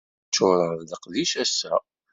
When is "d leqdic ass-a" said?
0.87-1.75